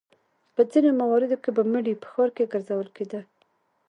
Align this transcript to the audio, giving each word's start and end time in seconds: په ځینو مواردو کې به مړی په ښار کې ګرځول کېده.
په 0.53 0.61
ځینو 0.71 0.89
مواردو 1.01 1.37
کې 1.43 1.51
به 1.55 1.63
مړی 1.71 1.93
په 2.01 2.07
ښار 2.13 2.29
کې 2.35 2.51
ګرځول 2.53 2.87
کېده. 2.95 3.21